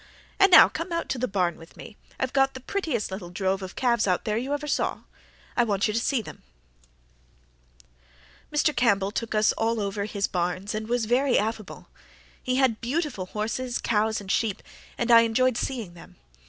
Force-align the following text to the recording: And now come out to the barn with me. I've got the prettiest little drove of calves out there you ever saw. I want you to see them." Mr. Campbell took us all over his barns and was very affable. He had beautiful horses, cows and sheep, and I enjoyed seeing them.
And 0.39 0.51
now 0.51 0.67
come 0.67 0.91
out 0.91 1.09
to 1.09 1.19
the 1.19 1.27
barn 1.27 1.57
with 1.57 1.77
me. 1.77 1.95
I've 2.19 2.33
got 2.33 2.55
the 2.55 2.59
prettiest 2.59 3.11
little 3.11 3.29
drove 3.29 3.61
of 3.61 3.75
calves 3.75 4.07
out 4.07 4.25
there 4.25 4.35
you 4.35 4.51
ever 4.51 4.65
saw. 4.65 5.01
I 5.55 5.63
want 5.63 5.87
you 5.87 5.93
to 5.93 5.99
see 5.99 6.23
them." 6.23 6.41
Mr. 8.51 8.75
Campbell 8.75 9.11
took 9.11 9.35
us 9.35 9.51
all 9.51 9.79
over 9.79 10.05
his 10.05 10.25
barns 10.25 10.73
and 10.73 10.87
was 10.89 11.05
very 11.05 11.37
affable. 11.37 11.87
He 12.41 12.55
had 12.55 12.81
beautiful 12.81 13.27
horses, 13.27 13.77
cows 13.77 14.19
and 14.19 14.31
sheep, 14.31 14.63
and 14.97 15.11
I 15.11 15.21
enjoyed 15.21 15.55
seeing 15.55 15.93
them. 15.93 16.15